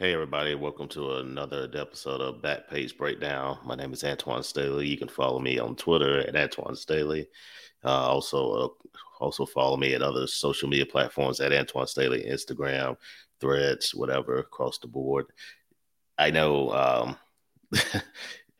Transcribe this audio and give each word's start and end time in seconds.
Hey, 0.00 0.14
everybody, 0.14 0.54
welcome 0.54 0.86
to 0.90 1.16
another 1.16 1.68
episode 1.74 2.20
of 2.20 2.40
Backpage 2.40 2.96
Breakdown. 2.96 3.58
My 3.64 3.74
name 3.74 3.92
is 3.92 4.04
Antwan 4.04 4.44
Staley. 4.44 4.86
You 4.86 4.96
can 4.96 5.08
follow 5.08 5.40
me 5.40 5.58
on 5.58 5.74
Twitter 5.74 6.20
at 6.20 6.34
Antwan 6.34 6.76
Staley. 6.76 7.26
Uh, 7.84 8.06
also, 8.08 8.52
uh, 8.52 8.68
also 9.18 9.44
follow 9.44 9.76
me 9.76 9.94
at 9.94 10.02
other 10.02 10.28
social 10.28 10.68
media 10.68 10.86
platforms 10.86 11.40
at 11.40 11.50
Antwan 11.50 11.88
Staley, 11.88 12.22
Instagram, 12.30 12.96
Threads, 13.40 13.92
whatever, 13.92 14.38
across 14.38 14.78
the 14.78 14.86
board. 14.86 15.26
I 16.16 16.30
know 16.30 16.70
um, 16.70 17.16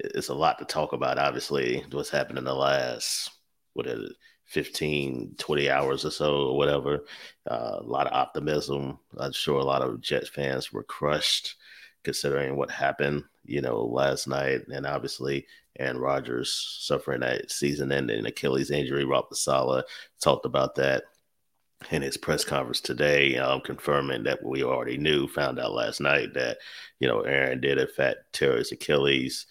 it's 0.01 0.31
a 0.31 0.35
lot 0.35 0.59
to 0.59 0.65
talk 0.65 0.93
about, 0.93 1.21
obviously, 1.21 1.85
what's 1.93 2.11
happened 2.11 2.39
in 2.39 2.45
the 2.47 2.53
last, 2.53 3.31
what 3.75 3.87
is 3.87 4.11
it, 4.11 4.17
15, 4.49 5.35
20 5.39 5.71
hours 5.71 6.05
or 6.05 6.11
so, 6.11 6.49
or 6.49 6.57
whatever. 6.57 7.05
Uh, 7.49 7.77
a 7.81 7.83
lot 7.83 8.07
of 8.07 8.15
optimism. 8.15 8.99
I'm 9.19 9.33
sure 9.33 9.61
a 9.61 9.65
lot 9.65 9.83
of 9.83 10.01
Jets 10.01 10.29
fans 10.29 10.73
were 10.73 10.83
crushed 10.83 11.57
considering 12.03 12.57
what 12.57 12.71
happened, 12.71 13.25
you 13.45 13.61
know, 13.61 13.85
last 13.85 14.27
night. 14.27 14.63
And 14.73 14.87
obviously, 14.87 15.47
Aaron 15.79 15.99
Rodgers 15.99 16.79
suffering 16.81 17.21
that 17.21 17.51
season 17.51 17.93
ending 17.93 18.25
Achilles 18.25 18.71
injury. 18.71 19.05
Robert 19.05 19.37
Saleh 19.37 19.85
talked 20.21 20.47
about 20.47 20.75
that 20.77 21.05
in 21.91 22.03
his 22.03 22.17
press 22.17 22.45
conference 22.45 22.81
today, 22.81 23.37
um, 23.37 23.61
confirming 23.61 24.25
that 24.25 24.43
we 24.43 24.65
already 24.65 24.97
knew, 24.97 25.29
found 25.29 25.61
out 25.61 25.73
last 25.73 26.01
night 26.01 26.35
that, 26.35 26.59
you 27.01 27.07
know, 27.07 27.21
Aaron 27.21 27.61
did 27.61 27.79
in 27.79 27.87
fact 27.87 28.19
tear 28.33 28.57
his 28.57 28.73
Achilles. 28.73 29.47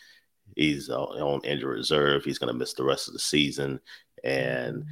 He's 0.56 0.90
on 0.90 1.42
injury 1.46 1.78
reserve. 1.78 2.24
He's 2.24 2.40
going 2.40 2.52
to 2.52 2.58
miss 2.58 2.74
the 2.74 2.84
rest 2.84 3.08
of 3.08 3.14
the 3.14 3.20
season 3.20 3.80
and 4.24 4.86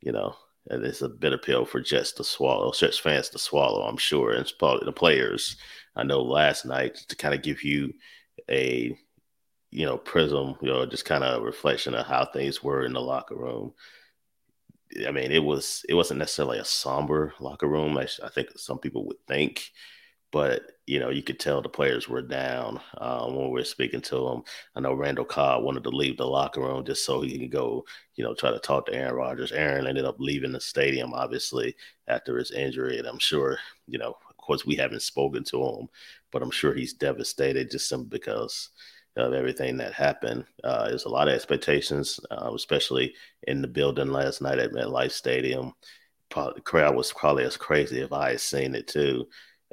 you 0.00 0.12
know 0.12 0.34
it's 0.66 1.02
a 1.02 1.08
bitter 1.08 1.38
pill 1.38 1.64
for 1.64 1.80
Jets 1.80 2.12
to 2.12 2.24
swallow, 2.24 2.72
Jets 2.72 2.98
fans 2.98 3.28
to 3.30 3.38
swallow. 3.38 3.82
I'm 3.82 3.96
sure, 3.96 4.32
and 4.32 4.50
probably 4.58 4.84
the 4.84 4.92
players. 4.92 5.56
I 5.96 6.04
know 6.04 6.22
last 6.22 6.64
night 6.64 6.96
to 7.08 7.16
kind 7.16 7.34
of 7.34 7.42
give 7.42 7.62
you 7.62 7.92
a 8.50 8.96
you 9.70 9.86
know 9.86 9.98
prism, 9.98 10.56
you 10.60 10.68
know, 10.68 10.86
just 10.86 11.04
kind 11.04 11.24
of 11.24 11.42
reflection 11.42 11.94
of 11.94 12.06
how 12.06 12.24
things 12.26 12.62
were 12.62 12.84
in 12.84 12.92
the 12.92 13.00
locker 13.00 13.36
room. 13.36 13.72
I 15.06 15.10
mean, 15.10 15.32
it 15.32 15.42
was 15.42 15.84
it 15.88 15.94
wasn't 15.94 16.18
necessarily 16.18 16.58
a 16.58 16.64
somber 16.64 17.34
locker 17.40 17.66
room. 17.66 17.96
I, 17.98 18.06
I 18.22 18.28
think 18.28 18.50
some 18.56 18.78
people 18.78 19.06
would 19.06 19.26
think, 19.26 19.70
but 20.30 20.62
you 20.86 20.98
know, 20.98 21.10
you 21.10 21.22
could 21.22 21.38
tell 21.38 21.62
the 21.62 21.68
players 21.68 22.08
were 22.08 22.22
down 22.22 22.80
um, 22.98 23.36
when 23.36 23.46
we 23.46 23.52
were 23.52 23.64
speaking 23.64 24.00
to 24.00 24.16
them. 24.16 24.42
I 24.74 24.80
know 24.80 24.94
Randall 24.94 25.24
Cobb 25.24 25.62
wanted 25.62 25.84
to 25.84 25.90
leave 25.90 26.16
the 26.16 26.26
locker 26.26 26.60
room 26.60 26.84
just 26.84 27.04
so 27.04 27.20
he 27.20 27.38
could 27.38 27.52
go, 27.52 27.84
you 28.16 28.24
know, 28.24 28.34
try 28.34 28.50
to 28.50 28.58
talk 28.58 28.86
to 28.86 28.94
Aaron 28.94 29.14
Rodgers. 29.14 29.52
Aaron 29.52 29.86
ended 29.86 30.04
up 30.04 30.16
leaving 30.18 30.50
the 30.50 30.60
stadium, 30.60 31.14
obviously, 31.14 31.76
after 32.08 32.36
his 32.36 32.50
injury. 32.50 32.98
And 32.98 33.06
I'm 33.06 33.20
sure, 33.20 33.58
you 33.86 33.98
know, 33.98 34.16
of 34.28 34.36
course, 34.36 34.66
we 34.66 34.74
haven't 34.74 35.02
spoken 35.02 35.44
to 35.44 35.62
him, 35.64 35.88
but 36.32 36.42
I'm 36.42 36.50
sure 36.50 36.74
he's 36.74 36.94
devastated 36.94 37.70
just 37.70 37.88
simply 37.88 38.08
because 38.18 38.70
of 39.16 39.34
everything 39.34 39.76
that 39.76 39.92
happened. 39.92 40.44
Uh, 40.64 40.88
there's 40.88 41.04
a 41.04 41.08
lot 41.10 41.28
of 41.28 41.34
expectations, 41.34 42.18
uh, 42.32 42.50
especially 42.54 43.14
in 43.44 43.62
the 43.62 43.68
building 43.68 44.10
last 44.10 44.42
night 44.42 44.58
at 44.58 44.72
MetLife 44.72 45.12
Stadium. 45.12 45.74
Probably, 46.28 46.54
the 46.56 46.62
crowd 46.62 46.96
was 46.96 47.12
probably 47.12 47.44
as 47.44 47.56
crazy 47.56 48.00
if 48.00 48.12
I 48.12 48.30
had 48.30 48.40
seen 48.40 48.74
it 48.74 48.88
too 48.88 49.28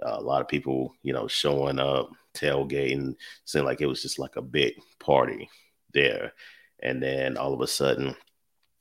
Uh, 0.05 0.17
a 0.17 0.21
lot 0.21 0.41
of 0.41 0.47
people, 0.47 0.93
you 1.03 1.13
know, 1.13 1.27
showing 1.27 1.79
up, 1.79 2.11
tailgating, 2.33 3.15
seemed 3.45 3.65
like 3.65 3.81
it 3.81 3.87
was 3.87 4.01
just 4.01 4.19
like 4.19 4.35
a 4.35 4.41
big 4.41 4.73
party 4.99 5.49
there. 5.93 6.33
And 6.81 7.01
then 7.01 7.37
all 7.37 7.53
of 7.53 7.61
a 7.61 7.67
sudden, 7.67 8.15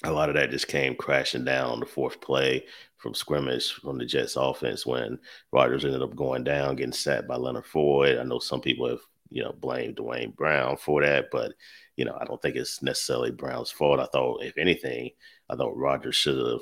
a 0.04 0.12
lot 0.12 0.28
of 0.28 0.36
that 0.36 0.50
just 0.50 0.68
came 0.68 0.94
crashing 0.94 1.44
down 1.44 1.80
the 1.80 1.86
fourth 1.86 2.20
play 2.20 2.64
from 2.98 3.14
scrimmage 3.14 3.72
from 3.72 3.98
the 3.98 4.04
Jets 4.04 4.36
offense 4.36 4.86
when 4.86 5.18
Rodgers 5.52 5.84
ended 5.84 6.02
up 6.02 6.14
going 6.14 6.44
down, 6.44 6.76
getting 6.76 6.92
sacked 6.92 7.26
by 7.26 7.36
Leonard 7.36 7.66
Floyd. 7.66 8.18
I 8.18 8.22
know 8.22 8.38
some 8.38 8.60
people 8.60 8.88
have, 8.88 9.00
you 9.30 9.42
know, 9.42 9.52
blamed 9.58 9.96
Duane 9.96 10.30
Brown 10.36 10.76
for 10.76 11.02
that, 11.02 11.26
but, 11.32 11.52
you 11.96 12.04
know, 12.04 12.16
I 12.20 12.24
don't 12.24 12.40
think 12.40 12.56
it's 12.56 12.82
necessarily 12.82 13.30
Brown's 13.32 13.70
fault. 13.70 14.00
I 14.00 14.06
thought, 14.06 14.42
if 14.42 14.56
anything, 14.56 15.10
I 15.50 15.56
thought 15.56 15.76
Rodgers 15.76 16.16
should 16.16 16.38
have, 16.38 16.60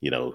you 0.00 0.10
know, 0.10 0.34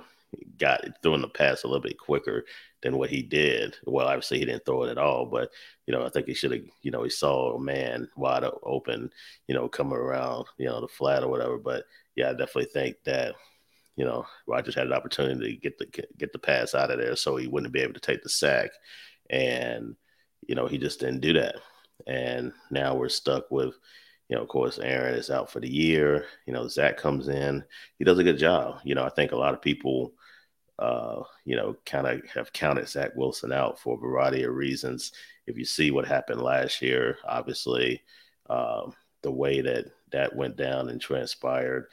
got 0.57 0.81
throwing 1.01 1.21
the 1.21 1.27
pass 1.27 1.63
a 1.63 1.67
little 1.67 1.81
bit 1.81 1.97
quicker 1.97 2.45
than 2.81 2.97
what 2.97 3.09
he 3.09 3.21
did. 3.21 3.75
Well, 3.85 4.07
obviously 4.07 4.39
he 4.39 4.45
didn't 4.45 4.65
throw 4.65 4.83
it 4.83 4.91
at 4.91 4.97
all, 4.97 5.25
but 5.25 5.51
you 5.85 5.93
know, 5.93 6.05
I 6.05 6.09
think 6.09 6.27
he 6.27 6.33
should 6.33 6.51
have, 6.51 6.61
you 6.81 6.91
know, 6.91 7.03
he 7.03 7.09
saw 7.09 7.55
a 7.55 7.59
man 7.59 8.09
wide 8.15 8.43
open, 8.63 9.09
you 9.47 9.55
know, 9.55 9.67
coming 9.67 9.97
around, 9.97 10.45
you 10.57 10.65
know, 10.65 10.81
the 10.81 10.87
flat 10.87 11.23
or 11.23 11.29
whatever. 11.29 11.57
But 11.57 11.85
yeah, 12.15 12.29
I 12.29 12.31
definitely 12.31 12.65
think 12.65 12.97
that, 13.05 13.35
you 13.95 14.05
know, 14.05 14.25
Rodgers 14.47 14.75
had 14.75 14.87
an 14.87 14.93
opportunity 14.93 15.55
to 15.55 15.61
get 15.61 15.77
the 15.77 15.85
get 16.17 16.33
the 16.33 16.39
pass 16.39 16.75
out 16.75 16.91
of 16.91 16.99
there 16.99 17.15
so 17.15 17.35
he 17.35 17.47
wouldn't 17.47 17.73
be 17.73 17.81
able 17.81 17.93
to 17.93 17.99
take 17.99 18.21
the 18.21 18.29
sack. 18.29 18.69
And, 19.29 19.95
you 20.47 20.55
know, 20.55 20.67
he 20.67 20.77
just 20.77 20.99
didn't 20.99 21.21
do 21.21 21.33
that. 21.33 21.55
And 22.05 22.53
now 22.69 22.95
we're 22.95 23.09
stuck 23.09 23.49
with, 23.49 23.75
you 24.29 24.35
know, 24.35 24.43
of 24.43 24.49
course, 24.49 24.77
Aaron 24.77 25.15
is 25.15 25.29
out 25.29 25.49
for 25.51 25.59
the 25.59 25.69
year. 25.69 26.25
You 26.45 26.53
know, 26.53 26.67
Zach 26.67 26.97
comes 26.97 27.27
in. 27.27 27.63
He 27.97 28.05
does 28.05 28.19
a 28.19 28.23
good 28.23 28.37
job. 28.37 28.79
You 28.83 28.93
know, 28.93 29.03
I 29.03 29.09
think 29.09 29.31
a 29.31 29.37
lot 29.37 29.53
of 29.53 29.61
people 29.61 30.13
uh, 30.79 31.23
you 31.45 31.55
know, 31.55 31.75
kind 31.85 32.07
of 32.07 32.21
have 32.29 32.53
counted 32.53 32.87
Zach 32.87 33.11
Wilson 33.15 33.51
out 33.51 33.79
for 33.79 33.95
a 33.95 33.99
variety 33.99 34.43
of 34.43 34.53
reasons. 34.53 35.11
If 35.47 35.57
you 35.57 35.65
see 35.65 35.91
what 35.91 36.07
happened 36.07 36.41
last 36.41 36.81
year, 36.81 37.17
obviously, 37.25 38.01
uh, 38.49 38.89
the 39.23 39.31
way 39.31 39.61
that 39.61 39.85
that 40.11 40.35
went 40.35 40.55
down 40.55 40.89
and 40.89 41.01
transpired, 41.01 41.87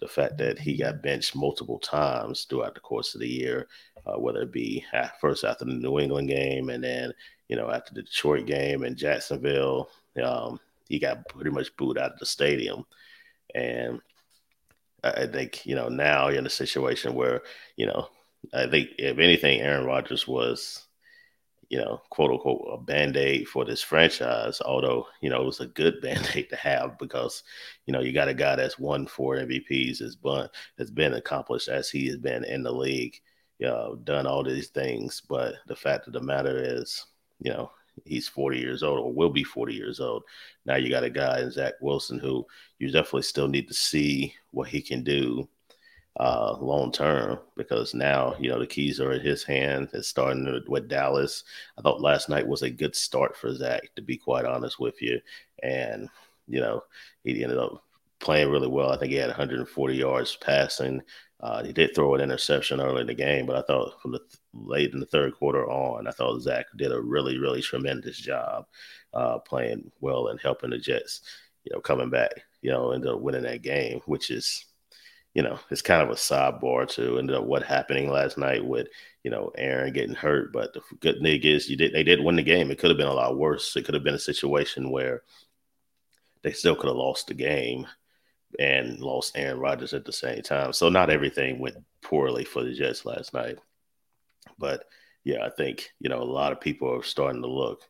the 0.00 0.08
fact 0.08 0.38
that 0.38 0.58
he 0.58 0.76
got 0.76 1.02
benched 1.02 1.36
multiple 1.36 1.78
times 1.78 2.44
throughout 2.44 2.74
the 2.74 2.80
course 2.80 3.14
of 3.14 3.20
the 3.20 3.28
year, 3.28 3.68
uh, 4.06 4.18
whether 4.18 4.42
it 4.42 4.52
be 4.52 4.84
first 5.20 5.44
after 5.44 5.64
the 5.64 5.72
New 5.72 5.98
England 5.98 6.28
game 6.28 6.70
and 6.70 6.82
then, 6.82 7.12
you 7.48 7.56
know, 7.56 7.70
after 7.70 7.92
the 7.92 8.02
Detroit 8.02 8.46
game 8.46 8.82
and 8.82 8.96
Jacksonville, 8.96 9.90
um, 10.22 10.58
he 10.88 10.98
got 10.98 11.28
pretty 11.28 11.50
much 11.50 11.76
booed 11.76 11.98
out 11.98 12.12
of 12.12 12.18
the 12.18 12.26
stadium. 12.26 12.84
And 13.54 14.00
I 15.04 15.26
think, 15.26 15.66
you 15.66 15.74
know, 15.74 15.88
now 15.88 16.28
you're 16.28 16.38
in 16.38 16.46
a 16.46 16.50
situation 16.50 17.14
where, 17.14 17.42
you 17.76 17.86
know, 17.86 18.08
I 18.52 18.66
think 18.66 18.90
if 18.98 19.18
anything, 19.18 19.60
Aaron 19.60 19.86
Rodgers 19.86 20.26
was, 20.26 20.86
you 21.68 21.78
know, 21.78 22.00
quote 22.10 22.32
unquote, 22.32 22.66
a 22.72 22.78
band 22.78 23.16
aid 23.16 23.48
for 23.48 23.64
this 23.64 23.82
franchise. 23.82 24.60
Although 24.60 25.06
you 25.20 25.30
know 25.30 25.42
it 25.42 25.46
was 25.46 25.60
a 25.60 25.66
good 25.66 26.00
band 26.02 26.28
aid 26.34 26.48
to 26.50 26.56
have 26.56 26.98
because 26.98 27.42
you 27.86 27.92
know 27.92 28.00
you 28.00 28.12
got 28.12 28.28
a 28.28 28.34
guy 28.34 28.56
that's 28.56 28.78
won 28.78 29.06
four 29.06 29.36
MVPs, 29.36 29.98
has 29.98 30.16
been 30.16 30.48
has 30.78 30.90
been 30.90 31.14
accomplished 31.14 31.68
as 31.68 31.90
he 31.90 32.06
has 32.08 32.16
been 32.16 32.44
in 32.44 32.62
the 32.62 32.72
league, 32.72 33.20
you 33.58 33.66
know, 33.66 33.98
done 34.04 34.26
all 34.26 34.42
these 34.42 34.68
things. 34.68 35.22
But 35.28 35.54
the 35.66 35.76
fact 35.76 36.06
of 36.06 36.12
the 36.12 36.20
matter 36.20 36.58
is, 36.58 37.06
you 37.40 37.50
know, 37.52 37.70
he's 38.04 38.28
40 38.28 38.58
years 38.58 38.82
old 38.82 38.98
or 38.98 39.12
will 39.12 39.30
be 39.30 39.44
40 39.44 39.74
years 39.74 40.00
old. 40.00 40.24
Now 40.64 40.76
you 40.76 40.90
got 40.90 41.04
a 41.04 41.10
guy 41.10 41.40
in 41.40 41.50
Zach 41.50 41.74
Wilson 41.80 42.18
who 42.18 42.46
you 42.78 42.90
definitely 42.90 43.22
still 43.22 43.48
need 43.48 43.68
to 43.68 43.74
see 43.74 44.34
what 44.50 44.68
he 44.68 44.80
can 44.80 45.02
do 45.04 45.48
uh, 46.20 46.54
long 46.60 46.92
term 46.92 47.38
because 47.56 47.94
now 47.94 48.34
you 48.38 48.50
know 48.50 48.58
the 48.58 48.66
keys 48.66 49.00
are 49.00 49.12
in 49.12 49.22
his 49.22 49.42
hand. 49.42 49.88
It's 49.94 50.08
starting 50.08 50.62
with 50.68 50.86
Dallas. 50.86 51.44
I 51.78 51.82
thought 51.82 52.02
last 52.02 52.28
night 52.28 52.46
was 52.46 52.60
a 52.60 52.68
good 52.68 52.94
start 52.94 53.34
for 53.34 53.54
Zach, 53.54 53.82
to 53.96 54.02
be 54.02 54.18
quite 54.18 54.44
honest 54.44 54.78
with 54.78 55.00
you. 55.00 55.18
And 55.62 56.10
you 56.46 56.60
know 56.60 56.82
he 57.24 57.42
ended 57.42 57.56
up 57.56 57.82
playing 58.18 58.50
really 58.50 58.68
well. 58.68 58.92
I 58.92 58.98
think 58.98 59.12
he 59.12 59.16
had 59.16 59.28
140 59.28 59.96
yards 59.96 60.36
passing. 60.36 61.00
Uh, 61.40 61.64
he 61.64 61.72
did 61.72 61.94
throw 61.94 62.14
an 62.14 62.20
interception 62.20 62.82
early 62.82 63.00
in 63.00 63.06
the 63.06 63.14
game, 63.14 63.46
but 63.46 63.56
I 63.56 63.62
thought 63.62 63.98
from 64.02 64.12
the 64.12 64.18
th- 64.18 64.34
late 64.52 64.92
in 64.92 65.00
the 65.00 65.06
third 65.06 65.34
quarter 65.34 65.66
on, 65.70 66.06
I 66.06 66.10
thought 66.10 66.42
Zach 66.42 66.66
did 66.76 66.92
a 66.92 67.00
really, 67.00 67.38
really 67.38 67.62
tremendous 67.62 68.18
job 68.18 68.66
uh, 69.14 69.38
playing 69.38 69.90
well 70.00 70.28
and 70.28 70.38
helping 70.38 70.68
the 70.68 70.76
Jets, 70.76 71.22
you 71.64 71.72
know, 71.72 71.80
coming 71.80 72.10
back, 72.10 72.42
you 72.60 72.70
know, 72.70 72.90
ended 72.90 73.10
up 73.10 73.20
winning 73.22 73.44
that 73.44 73.62
game, 73.62 74.02
which 74.04 74.30
is 74.30 74.66
you 75.34 75.42
know, 75.42 75.58
it's 75.70 75.82
kind 75.82 76.02
of 76.02 76.10
a 76.10 76.14
sidebar 76.14 76.88
to 76.88 77.18
ended 77.18 77.36
up 77.36 77.44
what 77.44 77.62
happening 77.62 78.10
last 78.10 78.36
night 78.36 78.64
with, 78.64 78.88
you 79.22 79.30
know, 79.30 79.52
Aaron 79.56 79.92
getting 79.92 80.14
hurt. 80.14 80.52
But 80.52 80.72
the 80.72 80.80
good 81.00 81.20
thing 81.22 81.40
is 81.42 81.68
you 81.68 81.76
did 81.76 81.92
they 81.92 82.02
did 82.02 82.22
win 82.22 82.36
the 82.36 82.42
game. 82.42 82.70
It 82.70 82.78
could 82.78 82.90
have 82.90 82.96
been 82.96 83.06
a 83.06 83.12
lot 83.14 83.38
worse. 83.38 83.76
It 83.76 83.84
could 83.84 83.94
have 83.94 84.04
been 84.04 84.14
a 84.14 84.18
situation 84.18 84.90
where 84.90 85.22
they 86.42 86.52
still 86.52 86.74
could 86.74 86.88
have 86.88 86.96
lost 86.96 87.28
the 87.28 87.34
game 87.34 87.86
and 88.58 88.98
lost 88.98 89.36
Aaron 89.36 89.60
Rodgers 89.60 89.94
at 89.94 90.04
the 90.04 90.12
same 90.12 90.42
time. 90.42 90.72
So 90.72 90.88
not 90.88 91.10
everything 91.10 91.60
went 91.60 91.76
poorly 92.02 92.44
for 92.44 92.64
the 92.64 92.72
Jets 92.72 93.04
last 93.04 93.32
night. 93.32 93.58
But 94.58 94.84
yeah, 95.22 95.44
I 95.44 95.50
think, 95.50 95.90
you 96.00 96.08
know, 96.08 96.22
a 96.22 96.24
lot 96.24 96.50
of 96.50 96.60
people 96.60 96.92
are 96.92 97.02
starting 97.02 97.42
to 97.42 97.48
look 97.48 97.82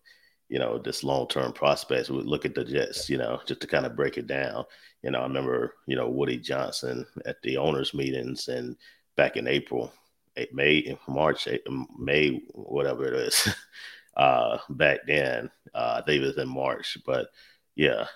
you 0.50 0.58
know, 0.58 0.79
this 0.79 1.05
long 1.05 1.29
term 1.29 1.52
prospects. 1.52 2.11
We 2.11 2.23
look 2.23 2.44
at 2.44 2.56
the 2.56 2.64
Jets, 2.64 3.08
you 3.08 3.17
know, 3.17 3.41
just 3.47 3.61
to 3.61 3.69
kind 3.69 3.87
of 3.87 3.94
break 3.94 4.19
it 4.19 4.26
down. 4.26 4.64
You 5.02 5.12
know, 5.12 5.20
I 5.20 5.23
remember, 5.23 5.76
you 5.87 5.94
know, 5.94 6.08
Woody 6.08 6.38
Johnson 6.38 7.06
at 7.25 7.41
the 7.43 7.56
owners' 7.56 7.94
meetings 7.94 8.49
and 8.49 8.76
back 9.17 9.37
in 9.37 9.47
April, 9.47 9.93
May, 10.52 10.99
March, 11.06 11.47
May, 11.97 12.43
whatever 12.52 13.05
it 13.06 13.14
is, 13.14 13.49
uh, 14.17 14.58
back 14.70 15.00
then. 15.06 15.49
Uh, 15.73 16.00
I 16.02 16.02
think 16.05 16.20
it 16.20 16.26
was 16.26 16.37
in 16.37 16.49
March, 16.49 16.99
but 17.06 17.29
yeah, 17.76 18.06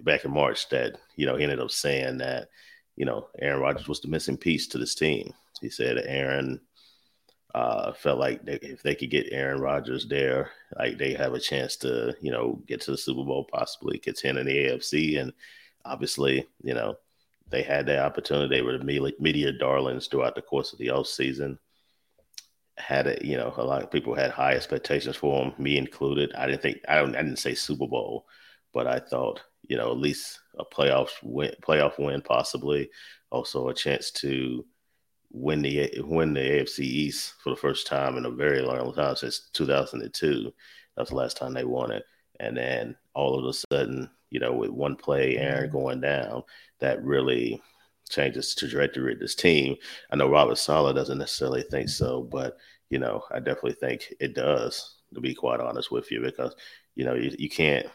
back 0.00 0.24
in 0.24 0.32
March 0.32 0.70
that, 0.70 0.96
you 1.16 1.26
know, 1.26 1.36
he 1.36 1.42
ended 1.42 1.60
up 1.60 1.70
saying 1.70 2.16
that, 2.18 2.48
you 2.96 3.04
know, 3.04 3.28
Aaron 3.38 3.60
Rodgers 3.60 3.86
was 3.86 4.00
the 4.00 4.08
missing 4.08 4.38
piece 4.38 4.66
to 4.68 4.78
this 4.78 4.94
team. 4.94 5.34
He 5.60 5.68
said 5.68 6.02
Aaron 6.06 6.58
Uh, 7.54 7.92
felt 7.92 8.18
like 8.18 8.42
they, 8.44 8.54
if 8.62 8.82
they 8.82 8.94
could 8.94 9.10
get 9.10 9.26
Aaron 9.30 9.60
Rodgers 9.60 10.06
there, 10.06 10.50
like 10.78 10.96
they 10.96 11.12
have 11.12 11.34
a 11.34 11.40
chance 11.40 11.76
to, 11.76 12.16
you 12.22 12.30
know, 12.30 12.62
get 12.66 12.80
to 12.82 12.92
the 12.92 12.96
Super 12.96 13.24
Bowl, 13.24 13.44
possibly 13.44 13.98
contend 13.98 14.38
in 14.38 14.46
the 14.46 14.56
AFC. 14.56 15.20
And 15.20 15.34
obviously, 15.84 16.48
you 16.62 16.72
know, 16.72 16.96
they 17.52 17.62
had 17.62 17.86
that 17.86 17.98
opportunity. 17.98 18.56
They 18.56 18.62
were 18.62 18.78
the 18.78 19.14
media 19.20 19.52
darlings 19.52 20.06
throughout 20.06 20.34
the 20.34 20.42
course 20.42 20.72
of 20.72 20.78
the 20.78 20.90
off 20.90 21.06
season. 21.06 21.58
Had 22.78 23.06
it, 23.06 23.22
you 23.22 23.36
know, 23.36 23.52
a 23.56 23.62
lot 23.62 23.82
of 23.82 23.90
people 23.90 24.14
had 24.14 24.30
high 24.30 24.54
expectations 24.54 25.16
for 25.16 25.44
them, 25.44 25.52
me 25.58 25.76
included. 25.76 26.32
I 26.34 26.46
didn't 26.46 26.62
think 26.62 26.78
I 26.88 26.96
don't 26.96 27.14
I 27.14 27.22
didn't 27.22 27.38
say 27.38 27.54
Super 27.54 27.86
Bowl, 27.86 28.26
but 28.72 28.86
I 28.86 28.98
thought, 28.98 29.42
you 29.60 29.76
know, 29.76 29.90
at 29.90 29.98
least 29.98 30.40
a 30.58 30.64
playoff 30.64 31.10
win, 31.22 31.52
playoff 31.60 31.98
win, 31.98 32.22
possibly. 32.22 32.90
Also 33.30 33.68
a 33.68 33.74
chance 33.74 34.10
to 34.12 34.64
win 35.32 35.62
the 35.62 35.90
win 35.98 36.34
the 36.34 36.40
AFC 36.40 36.80
East 36.80 37.34
for 37.42 37.50
the 37.50 37.56
first 37.56 37.86
time 37.86 38.16
in 38.16 38.26
a 38.26 38.30
very 38.30 38.60
long 38.60 38.92
time 38.94 39.16
since 39.16 39.48
2002. 39.52 40.52
That's 40.96 41.10
the 41.10 41.16
last 41.16 41.36
time 41.36 41.54
they 41.54 41.64
won 41.64 41.90
it. 41.90 42.04
And 42.40 42.56
then 42.56 42.96
all 43.14 43.38
of 43.38 43.44
a 43.46 43.52
sudden, 43.52 44.10
you 44.30 44.40
know, 44.40 44.52
with 44.52 44.70
one 44.70 44.96
play, 44.96 45.36
Aaron 45.36 45.68
mm-hmm. 45.68 45.78
going 45.78 46.00
down, 46.00 46.42
that 46.80 47.02
really 47.02 47.62
changes 48.10 48.54
the 48.54 48.60
trajectory 48.60 49.14
of 49.14 49.20
this 49.20 49.34
team. 49.34 49.76
I 50.10 50.16
know 50.16 50.28
Robert 50.28 50.58
Saleh 50.58 50.94
doesn't 50.94 51.18
necessarily 51.18 51.62
think 51.62 51.88
so, 51.88 52.22
but 52.22 52.56
you 52.90 52.98
know, 52.98 53.22
I 53.30 53.38
definitely 53.38 53.74
think 53.74 54.12
it 54.20 54.34
does. 54.34 54.96
To 55.14 55.20
be 55.20 55.34
quite 55.34 55.60
honest 55.60 55.90
with 55.90 56.10
you, 56.10 56.22
because 56.22 56.54
you 56.94 57.04
know 57.04 57.14
you, 57.14 57.34
you 57.38 57.50
can't 57.50 57.86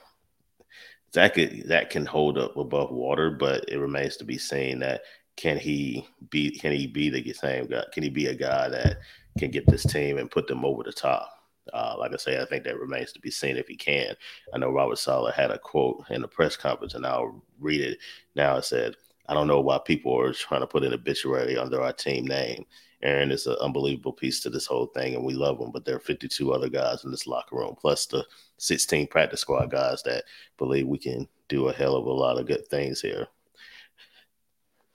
that 1.13 1.34
could 1.34 1.63
that 1.68 1.89
can 1.89 2.06
hold 2.06 2.38
up 2.38 2.57
above 2.57 2.92
water, 2.92 3.31
but 3.31 3.68
it 3.69 3.80
remains 3.80 4.18
to 4.18 4.25
be 4.25 4.38
seen 4.38 4.80
that 4.80 5.01
can 5.38 5.57
he 5.57 6.06
be 6.30 6.51
can 6.51 6.74
he 6.74 6.88
be 6.88 7.10
the 7.10 7.34
same 7.34 7.68
guy? 7.68 7.84
Can 7.94 8.04
he 8.04 8.10
be 8.10 8.25
a 8.25 8.36
guy 8.36 8.68
that 8.69 8.98
can 9.39 9.51
get 9.51 9.68
this 9.68 9.86
team 9.86 10.18
and 10.18 10.30
put 10.30 10.48
them 10.48 10.66
over 10.66 10.84
the 10.84 10.92
top? 10.92 11.31
Uh, 11.74 11.95
like 11.98 12.13
I 12.13 12.18
say, 12.18 12.42
I 12.42 12.45
think 12.45 12.63
that 12.63 12.80
remains 12.80 13.12
to 13.13 13.19
be 13.19 13.31
seen 13.31 13.56
if 13.57 13.68
he 13.68 13.75
can. 13.75 14.16
I 14.54 14.57
know 14.57 14.72
Robert 14.72 14.98
Saleh 14.98 15.34
had 15.34 15.51
a 15.51 15.60
quote 15.60 16.06
in 16.10 16.22
the 16.22 16.28
press 16.28 16.56
conference, 16.56 16.95
and 16.95 17.06
I'll 17.06 17.44
read 17.60 17.81
it 17.81 18.00
now. 18.36 18.57
It 18.57 18.66
said, 18.66 18.95
I 19.28 19.34
don't 19.34 19.48
know 19.48 19.62
why 19.62 19.80
people 19.86 20.18
are 20.19 20.34
trying 20.34 20.62
to 20.62 20.68
put 20.68 20.84
an 20.84 20.94
obituary 20.94 21.57
under 21.57 21.81
our 21.81 21.94
team 21.94 22.25
name. 22.25 22.66
Aaron 23.04 23.31
is 23.31 23.45
an 23.45 23.57
unbelievable 23.62 24.13
piece 24.13 24.39
to 24.39 24.50
this 24.50 24.66
whole 24.66 24.88
thing, 24.88 25.13
and 25.13 25.24
we 25.24 25.34
love 25.34 25.60
him. 25.60 25.72
But 25.72 25.86
there 25.86 25.98
are 25.98 26.00
52 26.00 26.51
other 26.51 26.69
guys 26.69 27.04
in 27.04 27.12
this 27.12 27.28
locker 27.28 27.57
room, 27.57 27.75
plus 27.80 28.06
the 28.07 28.25
16 28.57 29.07
practice 29.07 29.42
squad 29.42 29.69
guys 29.69 30.01
that 30.04 30.24
believe 30.57 30.88
we 30.88 30.98
can 30.98 31.28
do 31.48 31.68
a 31.68 31.74
hell 31.74 31.95
of 31.95 32.06
a 32.06 32.12
lot 32.12 32.39
of 32.39 32.48
good 32.48 32.66
things 32.69 33.01
here. 33.01 33.28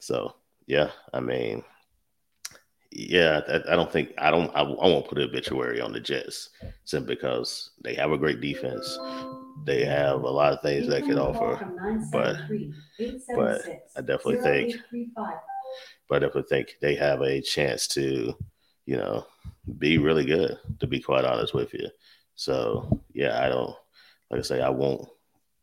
So 0.03 0.35
yeah, 0.67 0.91
I 1.15 1.21
mean, 1.21 1.63
yeah, 2.91 3.41
I, 3.49 3.73
I 3.73 3.77
don't 3.77 3.91
think 3.91 4.13
I 4.19 4.31
don't 4.31 4.51
I, 4.55 4.61
I, 4.61 4.87
won't 4.87 5.09
put 5.09 5.19
an 5.19 5.29
obituary 5.29 5.81
on 5.81 5.93
the 5.93 6.01
Jets 6.01 6.51
simply 6.85 7.15
because 7.15 7.71
they 7.83 7.95
have 7.95 8.13
a 8.13 8.19
great 8.19 8.41
defense. 8.41 8.99
They 9.65 9.85
have 9.85 10.23
a 10.23 10.31
lot 10.31 10.53
of 10.53 10.61
things 10.61 10.87
they 10.87 11.03
can 11.03 11.19
offer, 11.19 11.61
but 12.11 12.37
but 13.35 13.63
I 13.97 14.01
definitely 14.01 14.37
think, 14.37 14.71
but 16.09 16.17
I 16.17 16.27
definitely 16.27 16.49
think 16.49 16.77
they 16.81 16.95
have 16.97 17.23
a 17.23 17.41
chance 17.41 17.87
to, 17.89 18.35
you 18.87 18.97
know, 18.97 19.27
be 19.79 19.99
really 19.99 20.25
good. 20.25 20.59
To 20.81 20.87
be 20.87 21.01
quite 21.01 21.25
honest 21.25 21.55
with 21.55 21.73
you, 21.75 21.89
so 22.35 23.01
yeah, 23.15 23.43
I 23.45 23.49
don't 23.49 23.75
like 24.31 24.41
I 24.41 24.43
say 24.43 24.61
I 24.61 24.71
won't 24.71 25.09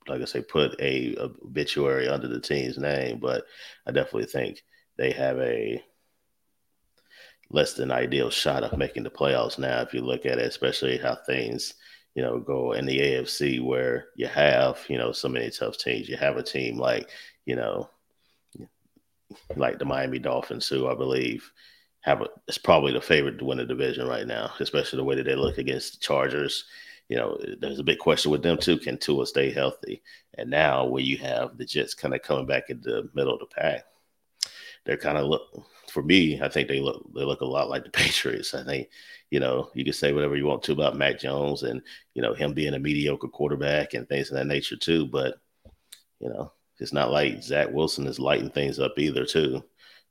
like 0.07 0.21
I 0.21 0.25
say, 0.25 0.41
put 0.41 0.79
a, 0.79 1.15
obituary 1.19 2.07
under 2.07 2.27
the 2.27 2.39
team's 2.39 2.77
name, 2.77 3.19
but 3.19 3.45
I 3.85 3.91
definitely 3.91 4.25
think 4.25 4.63
they 4.97 5.11
have 5.11 5.39
a 5.39 5.83
less 7.51 7.73
than 7.73 7.91
ideal 7.91 8.29
shot 8.29 8.63
of 8.63 8.77
making 8.77 9.03
the 9.03 9.09
playoffs 9.09 9.57
now. 9.57 9.81
If 9.81 9.93
you 9.93 10.01
look 10.01 10.25
at 10.25 10.39
it, 10.39 10.47
especially 10.47 10.97
how 10.97 11.15
things 11.25 11.73
you 12.15 12.23
know 12.23 12.39
go 12.39 12.73
in 12.73 12.85
the 12.85 12.99
AFC, 12.99 13.63
where 13.63 14.07
you 14.15 14.27
have 14.27 14.79
you 14.87 14.97
know 14.97 15.11
so 15.11 15.29
many 15.29 15.49
tough 15.49 15.77
teams. 15.77 16.09
You 16.09 16.17
have 16.17 16.37
a 16.37 16.43
team 16.43 16.77
like 16.77 17.09
you 17.45 17.55
know 17.55 17.89
like 19.55 19.79
the 19.79 19.85
Miami 19.85 20.19
Dolphins, 20.19 20.67
who 20.67 20.87
I 20.87 20.95
believe 20.95 21.51
have 22.01 22.21
a, 22.21 22.27
it's 22.47 22.57
probably 22.57 22.93
the 22.93 23.01
favorite 23.01 23.37
to 23.39 23.45
win 23.45 23.57
the 23.57 23.65
division 23.65 24.07
right 24.07 24.25
now, 24.25 24.51
especially 24.59 24.97
the 24.97 25.03
way 25.03 25.15
that 25.15 25.25
they 25.25 25.35
look 25.35 25.57
against 25.57 25.93
the 25.93 25.99
Chargers 25.99 26.65
you 27.09 27.17
know, 27.17 27.37
there's 27.59 27.79
a 27.79 27.83
big 27.83 27.97
question 27.97 28.31
with 28.31 28.43
them 28.43 28.57
too. 28.57 28.77
Can 28.77 28.97
Tua 28.97 29.25
stay 29.25 29.51
healthy? 29.51 30.01
And 30.35 30.49
now 30.49 30.85
where 30.85 31.01
you 31.03 31.17
have 31.17 31.57
the 31.57 31.65
Jets 31.65 31.95
kind 31.95 32.13
of 32.13 32.21
coming 32.21 32.45
back 32.45 32.69
in 32.69 32.79
the 32.81 33.09
middle 33.15 33.33
of 33.33 33.39
the 33.39 33.47
pack, 33.47 33.85
they're 34.85 34.95
kind 34.95 35.17
of 35.17 35.25
look 35.25 35.41
for 35.91 36.03
me. 36.03 36.39
I 36.39 36.47
think 36.47 36.67
they 36.67 36.79
look 36.79 37.03
they 37.13 37.23
look 37.23 37.41
a 37.41 37.45
lot 37.45 37.69
like 37.69 37.83
the 37.83 37.89
Patriots. 37.89 38.53
I 38.53 38.63
think 38.63 38.89
you 39.31 39.39
know 39.39 39.69
you 39.73 39.83
can 39.83 39.93
say 39.93 40.13
whatever 40.13 40.37
you 40.37 40.45
want 40.45 40.61
to 40.63 40.71
about 40.71 40.97
Mac 40.97 41.19
Jones 41.19 41.63
and 41.63 41.81
you 42.13 42.21
know 42.21 42.33
him 42.33 42.53
being 42.53 42.75
a 42.75 42.79
mediocre 42.79 43.27
quarterback 43.27 43.95
and 43.95 44.07
things 44.07 44.29
of 44.29 44.37
that 44.37 44.45
nature 44.45 44.77
too. 44.77 45.07
But 45.07 45.41
you 46.19 46.29
know 46.29 46.53
it's 46.77 46.93
not 46.93 47.11
like 47.11 47.41
Zach 47.41 47.69
Wilson 47.71 48.05
is 48.05 48.19
lighting 48.19 48.51
things 48.51 48.79
up 48.79 48.93
either 48.97 49.25
too. 49.25 49.63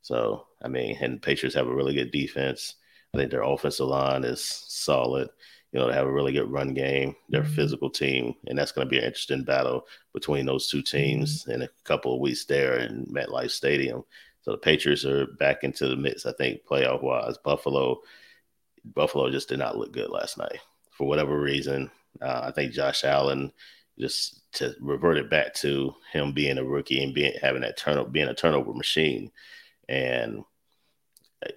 So 0.03 0.47
I 0.63 0.69
mean, 0.69 0.97
and 1.01 1.23
Patriots 1.23 1.55
have 1.55 1.69
a 1.69 1.75
really 1.75 1.95
good 1.95 2.11
defense. 2.11 2.75
I 3.15 3.19
think 3.19 3.31
their 3.31 3.43
offensive 3.43 3.87
line 3.87 4.25
is 4.25 4.43
solid 4.43 5.31
you 5.73 5.79
know, 5.79 5.87
they 5.87 5.95
have 5.95 6.07
a 6.07 6.13
really 6.13 6.33
good 6.33 6.51
run 6.51 6.73
game. 6.73 7.15
They're 7.29 7.43
a 7.43 7.45
mm-hmm. 7.45 7.55
physical 7.55 7.91
team, 7.91 8.35
and 8.47 8.59
that's 8.59 8.73
going 8.73 8.87
to 8.87 8.91
be 8.91 8.99
an 8.99 9.05
interesting 9.05 9.45
battle 9.45 9.87
between 10.15 10.47
those 10.47 10.69
two 10.69 10.83
teams 10.83 11.43
mm-hmm. 11.43 11.53
in 11.53 11.63
a 11.63 11.69
couple 11.85 12.15
of 12.15 12.21
weeks 12.21 12.45
there 12.45 12.79
in 12.79 13.07
MetLife 13.07 13.51
Stadium. 13.51 14.05
So 14.43 14.53
the 14.53 14.59
Patriots 14.59 15.05
are 15.05 15.27
back 15.39 15.65
into 15.65 15.89
the 15.89 15.97
mix, 15.97 16.25
I 16.25 16.33
think, 16.33 16.65
playoff 16.65 17.03
wise. 17.03 17.37
Buffalo, 17.39 18.01
Buffalo 18.95 19.31
just 19.31 19.49
did 19.49 19.59
not 19.59 19.77
look 19.77 19.93
good 19.93 20.11
last 20.11 20.39
night 20.39 20.61
for 20.91 21.07
whatever 21.07 21.39
reason. 21.39 21.91
Uh, 22.23 22.43
I 22.45 22.51
think 22.53 22.73
Josh 22.73 23.05
Allen 23.05 23.53
just 23.99 24.51
to 24.53 24.75
revert 24.81 25.19
it 25.19 25.29
back 25.29 25.53
to 25.55 25.95
him 26.13 26.33
being 26.33 26.57
a 26.57 26.65
rookie 26.65 27.03
and 27.03 27.15
being 27.15 27.35
having 27.43 27.63
that 27.63 27.77
turnover, 27.77 28.09
being 28.09 28.29
a 28.29 28.35
turnover 28.35 28.73
machine, 28.73 29.31
and 29.89 30.45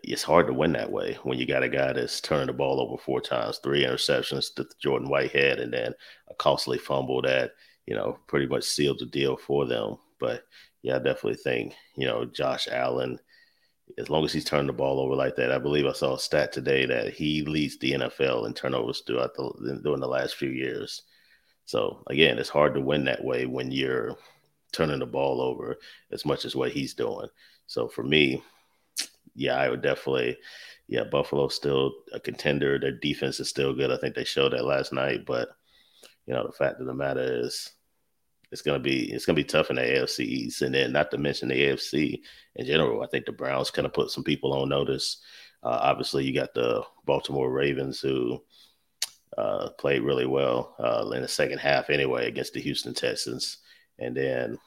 it's 0.04 0.24
hard 0.24 0.48
to 0.48 0.54
win 0.54 0.74
that 0.74 0.92
way 0.92 1.18
when 1.24 1.40
you 1.40 1.46
got 1.46 1.64
a 1.64 1.70
guy 1.70 1.94
that's 1.94 2.22
turning 2.22 2.48
the 2.48 2.54
ball 2.54 2.80
over 2.80 3.02
four 3.02 3.20
times, 3.20 3.58
three 3.58 3.84
interceptions 3.84 4.54
that 4.56 4.78
Jordan 4.80 5.10
Whitehead, 5.10 5.60
and 5.60 5.74
then 5.74 5.94
a 6.30 6.36
costly 6.36 6.78
fumble 6.78 7.22
that 7.24 7.54
you 7.88 7.96
know 7.96 8.20
pretty 8.28 8.46
much 8.46 8.64
sealed 8.64 9.00
the 9.00 9.06
deal 9.06 9.38
for 9.38 9.66
them. 9.66 9.98
But 10.20 10.44
yeah, 10.84 10.98
I 10.98 11.00
definitely 11.00 11.36
think 11.36 11.74
you 11.96 12.06
know 12.06 12.26
Josh 12.26 12.68
Allen, 12.72 13.20
as 13.98 14.10
long 14.10 14.24
as 14.24 14.32
he's 14.32 14.46
turning 14.46 14.68
the 14.68 14.74
ball 14.74 15.00
over 15.00 15.16
like 15.16 15.36
that, 15.38 15.52
I 15.52 15.58
believe 15.58 15.88
I 15.88 15.94
saw 15.94 16.16
a 16.16 16.20
stat 16.20 16.52
today 16.54 16.86
that 16.86 17.14
he 17.14 17.44
leads 17.44 17.80
the 17.80 17.94
NFL 17.94 18.46
in 18.46 18.54
turnovers 18.54 19.02
throughout 19.06 19.34
the 19.34 19.80
during 19.84 20.02
the 20.02 20.08
last 20.08 20.36
few 20.36 20.50
years. 20.50 21.04
So 21.66 22.04
again, 22.08 22.38
it's 22.38 22.50
hard 22.50 22.76
to 22.76 22.82
win 22.82 23.06
that 23.06 23.24
way 23.24 23.46
when 23.46 23.72
you're 23.72 24.16
turning 24.72 25.00
the 25.00 25.06
ball 25.06 25.42
over 25.42 25.78
as 26.12 26.26
much 26.26 26.46
as 26.46 26.56
what 26.56 26.72
he's 26.72 26.94
doing. 26.94 27.28
So 27.68 27.88
for 27.88 28.04
me, 28.04 28.44
yeah, 29.36 29.56
I 29.56 29.70
would 29.70 29.82
definitely. 29.82 30.38
Yeah, 30.88 31.06
Buffalo's 31.06 31.56
still 31.56 31.94
a 32.12 32.20
contender. 32.20 32.78
Their 32.78 32.92
defense 32.92 33.40
is 33.40 33.50
still 33.50 33.74
good. 33.74 33.92
I 33.92 33.98
think 33.98 34.14
they 34.14 34.26
showed 34.26 34.52
that 34.54 34.66
last 34.66 34.92
night. 34.92 35.26
But 35.26 35.50
you 36.26 36.34
know, 36.34 36.46
the 36.46 36.52
fact 36.52 36.80
of 36.80 36.86
the 36.86 36.94
matter 36.94 37.42
is, 37.44 37.72
it's 38.52 38.62
gonna 38.62 38.80
be 38.80 39.12
it's 39.12 39.26
gonna 39.26 39.36
be 39.38 39.44
tough 39.44 39.70
in 39.70 39.78
the 39.78 39.82
AFC 39.82 40.26
East, 40.26 40.62
and 40.62 40.76
then 40.76 40.92
not 40.92 41.10
to 41.12 41.18
mention 41.18 41.48
the 41.48 41.56
AFC 41.56 42.22
in 42.56 42.66
general. 42.66 43.04
I 43.04 43.08
think 43.08 43.26
the 43.26 43.32
Browns 43.32 43.72
kind 43.72 43.86
of 43.86 43.94
put 43.94 44.12
some 44.12 44.24
people 44.24 44.54
on 44.54 44.70
notice. 44.70 45.22
Uh, 45.64 45.80
obviously, 45.82 46.26
you 46.26 46.34
got 46.34 46.54
the 46.54 46.84
Baltimore 47.06 47.52
Ravens 47.52 48.02
who 48.02 48.42
uh, 49.38 49.70
played 49.80 50.02
really 50.02 50.26
well 50.26 50.76
uh, 50.80 51.10
in 51.16 51.22
the 51.22 51.28
second 51.28 51.60
half 51.60 51.90
anyway 51.90 52.28
against 52.28 52.54
the 52.54 52.60
Houston 52.62 52.94
Texans, 52.94 53.60
and 54.00 54.16
then 54.16 54.58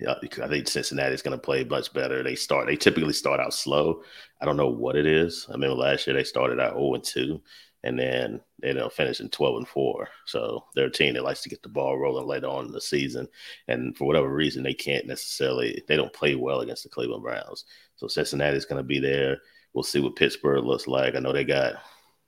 yeah, 0.00 0.14
I 0.42 0.48
think 0.48 0.68
Cincinnati's 0.68 1.22
going 1.22 1.36
to 1.36 1.42
play 1.42 1.64
much 1.64 1.92
better. 1.92 2.22
They 2.22 2.34
start. 2.34 2.66
They 2.66 2.76
typically 2.76 3.12
start 3.12 3.40
out 3.40 3.52
slow. 3.52 4.02
I 4.40 4.46
don't 4.46 4.56
know 4.56 4.70
what 4.70 4.96
it 4.96 5.06
is. 5.06 5.46
I 5.52 5.56
mean, 5.56 5.76
last 5.76 6.06
year 6.06 6.14
they 6.14 6.24
started 6.24 6.60
out 6.60 6.74
zero 6.74 6.94
and 6.94 7.04
two, 7.04 7.42
and 7.84 7.98
then 7.98 8.40
they 8.62 8.78
up 8.78 8.92
finishing 8.92 9.28
twelve 9.28 9.56
and 9.56 9.68
four. 9.68 10.08
So 10.26 10.64
they're 10.74 10.86
a 10.86 10.90
team 10.90 11.14
that 11.14 11.24
likes 11.24 11.42
to 11.42 11.48
get 11.48 11.62
the 11.62 11.68
ball 11.68 11.98
rolling 11.98 12.26
later 12.26 12.46
on 12.46 12.66
in 12.66 12.72
the 12.72 12.80
season, 12.80 13.28
and 13.66 13.96
for 13.96 14.06
whatever 14.06 14.32
reason, 14.32 14.62
they 14.62 14.74
can't 14.74 15.06
necessarily. 15.06 15.82
They 15.88 15.96
don't 15.96 16.12
play 16.12 16.34
well 16.34 16.60
against 16.60 16.84
the 16.84 16.88
Cleveland 16.88 17.22
Browns. 17.22 17.64
So 17.96 18.06
Cincinnati's 18.06 18.64
going 18.64 18.82
to 18.82 18.86
be 18.86 19.00
there. 19.00 19.38
We'll 19.74 19.82
see 19.82 20.00
what 20.00 20.16
Pittsburgh 20.16 20.64
looks 20.64 20.86
like. 20.86 21.14
I 21.14 21.18
know 21.18 21.32
they 21.32 21.44
got 21.44 21.74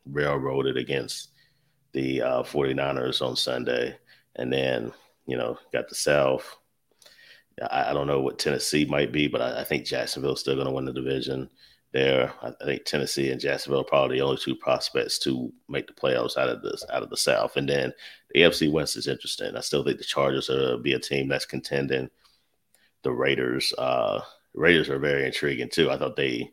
railroaded 0.07 0.77
against 0.77 1.31
the 1.93 2.23
uh, 2.23 2.43
49ers 2.43 3.23
on 3.23 3.37
Sunday, 3.37 3.97
and 4.37 4.53
then 4.53 4.93
you 5.27 5.37
know 5.37 5.59
got 5.73 5.89
the 5.89 5.95
South 5.95 6.59
I, 7.63 7.91
I 7.91 7.93
don't 7.93 8.07
know 8.07 8.21
what 8.21 8.39
Tennessee 8.39 8.85
might 8.85 9.13
be, 9.13 9.29
but 9.29 9.41
I, 9.41 9.61
I 9.61 9.65
think 9.65 9.85
Jacksonville's 9.87 10.41
still 10.41 10.55
going 10.55 10.67
to 10.67 10.73
win 10.73 10.85
the 10.85 10.93
division 10.93 11.51
there. 11.93 12.33
I, 12.43 12.49
I 12.61 12.65
think 12.65 12.85
Tennessee 12.85 13.31
and 13.31 13.41
Jacksonville 13.41 13.81
are 13.81 13.85
probably 13.85 14.19
the 14.19 14.25
only 14.25 14.39
two 14.39 14.55
prospects 14.57 15.19
to 15.21 15.53
make 15.69 15.87
the 15.87 15.93
playoffs 15.93 16.37
out 16.37 16.49
of 16.49 16.63
this 16.63 16.85
out 16.93 17.03
of 17.03 17.11
the 17.11 17.17
South. 17.17 17.57
And 17.57 17.69
then 17.69 17.93
the 18.33 18.41
AFC 18.41 18.71
West 18.71 18.97
is 18.97 19.09
interesting. 19.09 19.57
I 19.57 19.61
still 19.61 19.85
think 19.85 19.99
the 19.99 20.05
Chargers 20.05 20.51
are 20.51 20.79
be 20.79 20.95
a 20.95 20.99
team 20.99 21.29
that's 21.29 21.47
contending. 21.47 22.11
The 23.03 23.13
Raiders, 23.13 23.73
uh, 23.79 24.21
Raiders 24.55 24.91
are 24.91 24.99
very 24.99 25.25
intriguing 25.25 25.71
too. 25.71 25.91
I 25.91 25.97
thought 25.97 26.17
they 26.17 26.51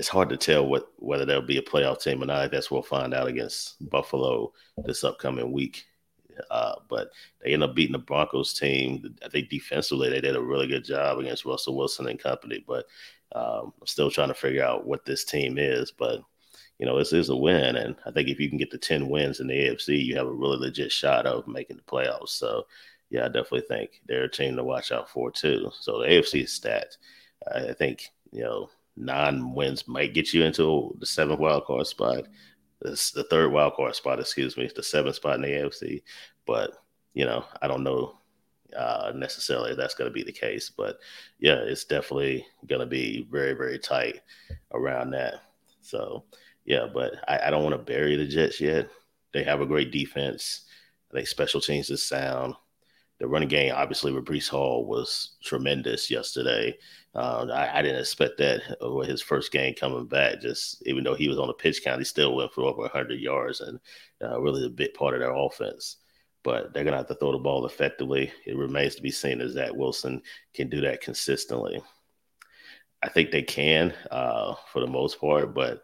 it's 0.00 0.08
hard 0.08 0.30
to 0.30 0.36
tell 0.38 0.66
what 0.66 0.90
whether 0.96 1.26
there'll 1.26 1.42
be 1.42 1.58
a 1.58 1.62
playoff 1.62 2.02
team 2.02 2.22
or 2.22 2.26
not. 2.26 2.40
I 2.40 2.48
guess 2.48 2.70
we'll 2.70 2.82
find 2.82 3.12
out 3.12 3.28
against 3.28 3.86
Buffalo 3.90 4.50
this 4.84 5.04
upcoming 5.04 5.52
week. 5.52 5.84
But 6.90 7.10
they 7.42 7.52
end 7.52 7.62
up 7.62 7.74
beating 7.74 7.92
the 7.92 7.98
Broncos 7.98 8.52
team. 8.52 9.16
I 9.24 9.28
think 9.28 9.48
defensively 9.48 10.10
they 10.10 10.20
did 10.20 10.36
a 10.36 10.42
really 10.42 10.66
good 10.66 10.84
job 10.84 11.18
against 11.18 11.44
Russell 11.44 11.76
Wilson 11.76 12.08
and 12.08 12.18
company. 12.18 12.64
But 12.66 12.86
um, 13.32 13.72
I'm 13.80 13.86
still 13.86 14.10
trying 14.10 14.28
to 14.28 14.34
figure 14.34 14.64
out 14.64 14.86
what 14.86 15.04
this 15.04 15.24
team 15.24 15.56
is. 15.58 15.92
But 15.92 16.20
you 16.78 16.86
know, 16.86 16.98
this 16.98 17.12
is 17.12 17.28
a 17.28 17.36
win, 17.36 17.76
and 17.76 17.94
I 18.06 18.10
think 18.10 18.28
if 18.28 18.40
you 18.40 18.48
can 18.48 18.58
get 18.58 18.70
the 18.70 18.78
ten 18.78 19.08
wins 19.08 19.40
in 19.40 19.46
the 19.46 19.54
AFC, 19.54 20.02
you 20.02 20.16
have 20.16 20.26
a 20.26 20.32
really 20.32 20.56
legit 20.56 20.90
shot 20.90 21.26
of 21.26 21.46
making 21.46 21.76
the 21.76 21.82
playoffs. 21.82 22.30
So 22.30 22.66
yeah, 23.10 23.24
I 23.24 23.28
definitely 23.28 23.62
think 23.62 24.00
they're 24.06 24.24
a 24.24 24.30
team 24.30 24.56
to 24.56 24.64
watch 24.64 24.90
out 24.90 25.08
for 25.08 25.30
too. 25.30 25.70
So 25.78 25.98
the 25.98 26.06
AFC 26.06 26.44
is 26.44 26.52
stacked. 26.52 26.98
I 27.54 27.72
think 27.72 28.10
you 28.32 28.42
know 28.42 28.70
nine 28.96 29.54
wins 29.54 29.86
might 29.88 30.14
get 30.14 30.32
you 30.32 30.44
into 30.44 30.96
the 30.98 31.06
seventh 31.06 31.40
wild 31.40 31.64
card 31.64 31.86
spot. 31.86 32.24
This 32.80 33.10
the 33.10 33.24
third 33.24 33.52
wild 33.52 33.74
card 33.74 33.94
spot, 33.94 34.20
excuse 34.20 34.56
me, 34.56 34.70
the 34.74 34.82
seventh 34.82 35.16
spot 35.16 35.36
in 35.36 35.42
the 35.42 35.48
AFC. 35.48 36.02
But 36.46 36.72
you 37.14 37.24
know, 37.24 37.44
I 37.60 37.68
don't 37.68 37.84
know 37.84 38.18
uh, 38.76 39.12
necessarily 39.14 39.74
that's 39.74 39.94
going 39.94 40.08
to 40.08 40.14
be 40.14 40.22
the 40.22 40.32
case. 40.32 40.70
But 40.70 40.98
yeah, 41.38 41.56
it's 41.56 41.84
definitely 41.84 42.46
going 42.66 42.80
to 42.80 42.86
be 42.86 43.26
very, 43.30 43.52
very 43.52 43.78
tight 43.78 44.20
around 44.72 45.10
that. 45.10 45.42
So 45.82 46.24
yeah, 46.64 46.86
but 46.92 47.14
I, 47.28 47.46
I 47.46 47.50
don't 47.50 47.64
want 47.64 47.74
to 47.74 47.92
bury 47.92 48.16
the 48.16 48.26
Jets 48.26 48.60
yet. 48.60 48.88
They 49.32 49.44
have 49.44 49.60
a 49.60 49.66
great 49.66 49.90
defense. 49.90 50.62
They 51.12 51.24
special 51.24 51.60
teams 51.60 51.90
is 51.90 52.04
sound 52.04 52.54
the 53.20 53.28
running 53.28 53.48
game, 53.48 53.72
obviously, 53.76 54.12
with 54.12 54.24
Breece 54.24 54.48
Hall 54.48 54.86
was 54.86 55.32
tremendous 55.44 56.10
yesterday. 56.10 56.76
Uh, 57.14 57.46
I, 57.52 57.78
I, 57.78 57.82
didn't 57.82 58.00
expect 58.00 58.38
that 58.38 58.62
with 58.80 59.08
his 59.08 59.20
first 59.20 59.52
game 59.52 59.74
coming 59.74 60.06
back. 60.06 60.40
Just 60.40 60.82
even 60.86 61.04
though 61.04 61.14
he 61.14 61.28
was 61.28 61.38
on 61.38 61.48
the 61.48 61.52
pitch 61.52 61.84
count, 61.84 61.98
he 61.98 62.04
still 62.04 62.34
went 62.34 62.52
for 62.52 62.62
over 62.62 62.80
100 62.82 63.20
yards 63.20 63.60
and 63.60 63.78
uh, 64.22 64.40
really 64.40 64.64
a 64.64 64.70
big 64.70 64.94
part 64.94 65.14
of 65.14 65.20
their 65.20 65.34
offense. 65.34 65.98
But 66.42 66.72
they're 66.72 66.84
going 66.84 66.92
to 66.92 66.98
have 66.98 67.08
to 67.08 67.14
throw 67.14 67.32
the 67.32 67.38
ball 67.38 67.66
effectively. 67.66 68.32
It 68.46 68.56
remains 68.56 68.94
to 68.94 69.02
be 69.02 69.10
seen 69.10 69.42
if 69.42 69.50
Zach 69.50 69.74
Wilson 69.74 70.22
can 70.54 70.70
do 70.70 70.80
that 70.80 71.02
consistently. 71.02 71.82
I 73.02 73.10
think 73.10 73.30
they 73.30 73.42
can 73.42 73.92
uh, 74.10 74.54
for 74.72 74.80
the 74.80 74.86
most 74.86 75.20
part, 75.20 75.52
but 75.52 75.82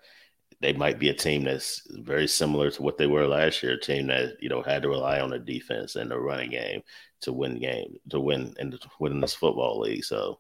they 0.61 0.73
might 0.73 0.99
be 0.99 1.11
a 1.11 1.15
team 1.15 1.45
that's 1.45 1.83
very 1.91 2.27
similar 2.27 2.71
to 2.71 2.83
what 2.83 2.97
they 2.97 3.07
were 3.07 3.27
last 3.27 3.63
year, 3.63 3.75
a 3.75 3.81
team 3.81 4.07
that 4.07 4.37
you 4.41 4.49
know 4.49 4.63
had 4.63 4.83
to 4.83 4.89
rely 4.89 5.21
on 5.21 5.31
the 5.31 5.39
defense 5.39 5.97
and 5.97 6.11
the 6.11 6.19
running 6.19 6.51
game 6.51 6.83
to 7.23 7.33
win 7.33 7.59
game 7.59 7.97
to 8.11 8.21
win 8.21 8.55
and 8.59 8.79
win 9.01 9.21
this 9.21 9.35
football 9.35 9.81
league. 9.81 10.05
So 10.05 10.39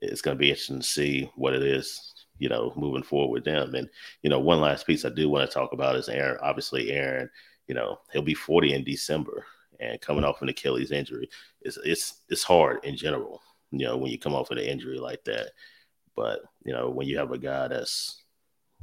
it's 0.00 0.22
going 0.22 0.36
to 0.36 0.38
be 0.38 0.50
interesting 0.50 0.80
to 0.80 0.86
see 0.86 1.30
what 1.36 1.54
it 1.54 1.62
is, 1.62 2.14
you 2.38 2.48
know, 2.48 2.72
moving 2.76 3.02
forward 3.02 3.32
with 3.32 3.44
them. 3.44 3.74
And 3.74 3.88
you 4.22 4.30
know, 4.30 4.38
one 4.38 4.60
last 4.60 4.86
piece 4.86 5.04
I 5.04 5.10
do 5.10 5.28
want 5.28 5.48
to 5.48 5.54
talk 5.54 5.72
about 5.72 5.96
is 5.96 6.08
Aaron. 6.08 6.38
Obviously, 6.42 6.92
Aaron, 6.92 7.30
you 7.66 7.74
know, 7.74 7.98
he'll 8.12 8.22
be 8.22 8.34
40 8.34 8.74
in 8.74 8.84
December, 8.84 9.44
and 9.80 10.00
coming 10.00 10.24
off 10.24 10.42
an 10.42 10.48
Achilles 10.48 10.92
injury, 10.92 11.28
it's 11.62 11.78
it's 11.84 12.22
it's 12.28 12.42
hard 12.42 12.84
in 12.84 12.96
general. 12.96 13.42
You 13.70 13.86
know, 13.86 13.96
when 13.96 14.10
you 14.10 14.18
come 14.18 14.34
off 14.34 14.50
of 14.50 14.58
an 14.58 14.64
injury 14.64 14.98
like 14.98 15.24
that. 15.24 15.50
But 16.16 16.40
you 16.64 16.72
know, 16.72 16.90
when 16.90 17.06
you 17.06 17.16
have 17.18 17.30
a 17.30 17.38
guy 17.38 17.68
that's 17.68 18.24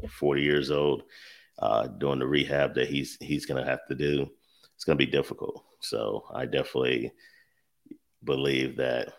40 0.09 0.41
years 0.41 0.71
old, 0.71 1.03
uh, 1.59 1.87
doing 1.87 2.19
the 2.19 2.27
rehab 2.27 2.75
that 2.75 2.87
he's 2.87 3.17
he's 3.19 3.45
going 3.45 3.61
to 3.61 3.69
have 3.69 3.85
to 3.87 3.95
do, 3.95 4.29
it's 4.75 4.85
going 4.85 4.97
to 4.97 5.05
be 5.05 5.11
difficult. 5.11 5.63
So 5.89 6.25
I 6.33 6.45
definitely 6.45 7.11
believe 8.23 8.77
that. 8.77 9.13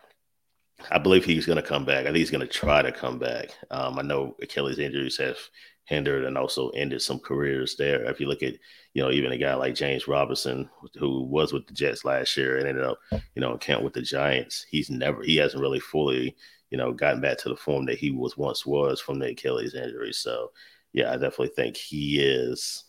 I 0.90 0.98
believe 0.98 1.24
he's 1.24 1.46
going 1.46 1.56
to 1.56 1.66
come 1.66 1.86
back. 1.86 2.00
I 2.00 2.04
think 2.04 2.16
he's 2.16 2.30
going 2.30 2.46
to 2.46 2.52
try 2.52 2.82
to 2.82 2.92
come 2.92 3.18
back. 3.18 3.48
Um, 3.70 3.98
I 3.98 4.02
know 4.02 4.36
Achilles 4.42 4.78
injuries 4.78 5.16
have 5.16 5.38
hindered 5.84 6.24
and 6.24 6.36
also 6.36 6.68
ended 6.70 7.00
some 7.00 7.18
careers 7.18 7.76
there. 7.76 8.04
If 8.10 8.20
you 8.20 8.26
look 8.26 8.42
at, 8.42 8.54
you 8.92 9.02
know, 9.02 9.10
even 9.10 9.32
a 9.32 9.38
guy 9.38 9.54
like 9.54 9.74
James 9.74 10.06
Robinson, 10.06 10.68
who 10.98 11.22
was 11.22 11.52
with 11.52 11.66
the 11.66 11.72
Jets 11.72 12.04
last 12.04 12.36
year 12.36 12.58
and 12.58 12.68
ended 12.68 12.84
up, 12.84 12.98
you 13.34 13.40
know, 13.40 13.56
count 13.56 13.84
with 13.84 13.94
the 13.94 14.02
Giants, 14.02 14.66
he's 14.70 14.90
never, 14.90 15.22
he 15.22 15.36
hasn't 15.36 15.62
really 15.62 15.80
fully, 15.80 16.36
you 16.70 16.76
know, 16.76 16.92
gotten 16.92 17.22
back 17.22 17.38
to 17.38 17.48
the 17.48 17.56
form 17.56 17.86
that 17.86 17.98
he 17.98 18.10
was 18.10 18.36
once 18.36 18.66
was 18.66 19.00
from 19.00 19.18
the 19.18 19.30
Achilles 19.30 19.74
injury. 19.74 20.12
So, 20.12 20.50
yeah, 20.92 21.10
I 21.10 21.12
definitely 21.12 21.52
think 21.56 21.76
he 21.76 22.20
is, 22.20 22.84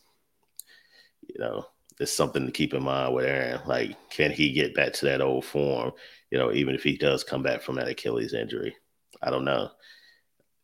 you 1.22 1.40
know, 1.40 1.66
it's 2.00 2.16
something 2.16 2.46
to 2.46 2.52
keep 2.52 2.74
in 2.74 2.84
mind 2.84 3.14
with 3.14 3.26
Aaron. 3.26 3.62
Like, 3.66 3.96
can 4.10 4.32
he 4.32 4.52
get 4.52 4.76
back 4.76 4.94
to 4.94 5.06
that 5.06 5.22
old 5.22 5.46
form? 5.46 5.94
You 6.32 6.38
know, 6.38 6.52
even 6.52 6.76
if 6.76 6.84
he 6.84 6.98
does 6.98 7.24
come 7.24 7.42
back 7.42 7.62
from 7.62 7.76
that 7.76 7.88
Achilles 7.88 8.34
injury, 8.34 8.76
I 9.22 9.30
don't 9.30 9.46
know. 9.46 9.70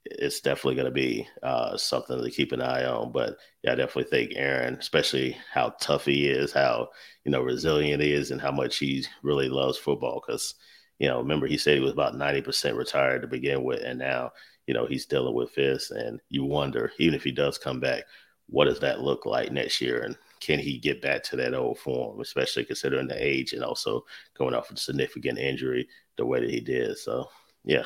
It's 0.05 0.41
definitely 0.41 0.75
going 0.75 0.85
to 0.85 0.91
be 0.91 1.27
uh, 1.41 1.77
something 1.77 2.21
to 2.21 2.29
keep 2.29 2.51
an 2.51 2.61
eye 2.61 2.85
on. 2.85 3.11
But 3.11 3.37
yeah, 3.63 3.71
I 3.71 3.75
definitely 3.75 4.09
think 4.09 4.33
Aaron, 4.35 4.75
especially 4.75 5.37
how 5.51 5.73
tough 5.79 6.05
he 6.05 6.27
is, 6.27 6.51
how 6.51 6.89
you 7.23 7.31
know 7.31 7.41
resilient 7.41 8.03
he 8.03 8.11
is, 8.11 8.29
and 8.29 8.41
how 8.41 8.51
much 8.51 8.77
he 8.77 9.05
really 9.23 9.47
loves 9.47 9.77
football. 9.77 10.21
Because 10.25 10.55
you 10.99 11.07
know, 11.07 11.19
remember 11.19 11.47
he 11.47 11.57
said 11.57 11.75
he 11.75 11.83
was 11.83 11.93
about 11.93 12.17
ninety 12.17 12.41
percent 12.41 12.75
retired 12.75 13.21
to 13.21 13.27
begin 13.29 13.63
with, 13.63 13.81
and 13.81 13.97
now 13.97 14.31
you 14.67 14.73
know 14.73 14.85
he's 14.85 15.05
dealing 15.05 15.35
with 15.35 15.55
this, 15.55 15.89
and 15.89 16.19
you 16.29 16.43
wonder 16.43 16.91
even 16.99 17.15
if 17.15 17.23
he 17.23 17.31
does 17.31 17.57
come 17.57 17.79
back, 17.79 18.03
what 18.47 18.65
does 18.65 18.81
that 18.81 18.99
look 18.99 19.25
like 19.25 19.53
next 19.53 19.79
year? 19.79 20.01
And 20.01 20.17
can 20.43 20.59
he 20.59 20.77
get 20.77 21.01
back 21.01 21.23
to 21.23 21.37
that 21.37 21.53
old 21.53 21.79
form, 21.79 22.19
especially 22.19 22.65
considering 22.65 23.07
the 23.07 23.25
age 23.25 23.53
and 23.53 23.63
also 23.63 24.03
going 24.37 24.53
off 24.53 24.69
a 24.69 24.77
significant 24.77 25.39
injury 25.39 25.87
the 26.17 26.25
way 26.25 26.41
that 26.41 26.49
he 26.49 26.59
did. 26.59 26.97
So, 26.97 27.29
yeah. 27.63 27.85